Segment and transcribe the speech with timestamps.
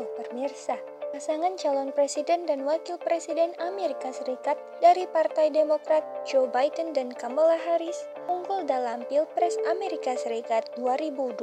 [0.00, 0.80] Halo pemirsa,
[1.12, 7.60] pasangan calon presiden dan wakil presiden Amerika Serikat dari Partai Demokrat Joe Biden dan Kamala
[7.60, 11.36] Harris unggul dalam Pilpres Amerika Serikat 2020.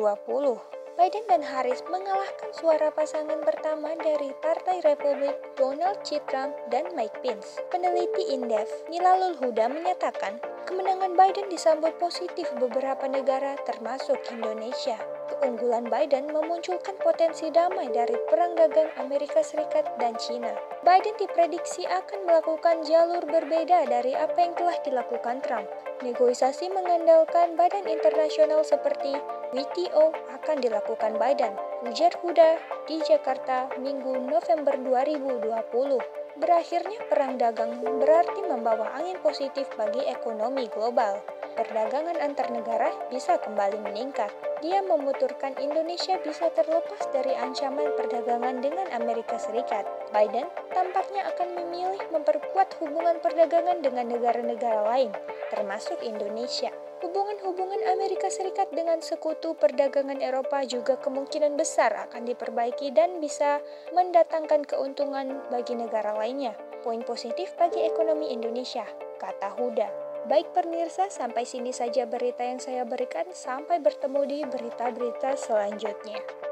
[0.97, 6.17] Biden dan Harris mengalahkan suara pasangan pertama dari Partai Republik Donald J.
[6.25, 7.61] Trump dan Mike Pence.
[7.69, 14.99] Peneliti Indef, Nilalul Huda menyatakan, kemenangan Biden disambut positif beberapa negara termasuk Indonesia.
[15.31, 20.51] Keunggulan Biden memunculkan potensi damai dari perang dagang Amerika Serikat dan China.
[20.83, 25.71] Biden diprediksi akan melakukan jalur berbeda dari apa yang telah dilakukan Trump.
[26.03, 29.15] Negosiasi mengandalkan badan internasional seperti
[29.55, 31.55] WTO akan dilakukan Biden,
[31.87, 32.59] ujar Huda
[32.91, 36.26] di Jakarta Minggu November 2020.
[36.37, 41.17] Berakhirnya perang dagang berarti membawa angin positif bagi ekonomi global
[41.57, 44.29] perdagangan antar negara bisa kembali meningkat.
[44.61, 49.83] Dia memuturkan Indonesia bisa terlepas dari ancaman perdagangan dengan Amerika Serikat.
[50.13, 55.11] Biden tampaknya akan memilih memperkuat hubungan perdagangan dengan negara-negara lain,
[55.49, 56.69] termasuk Indonesia.
[56.97, 63.61] Hubungan-hubungan Amerika Serikat dengan sekutu perdagangan Eropa juga kemungkinan besar akan diperbaiki dan bisa
[63.93, 66.57] mendatangkan keuntungan bagi negara lainnya.
[66.81, 68.89] Poin positif bagi ekonomi Indonesia,
[69.21, 69.89] kata Huda.
[70.25, 73.29] Baik pemirsa, sampai sini saja berita yang saya berikan.
[73.29, 76.47] Sampai bertemu di berita-berita selanjutnya.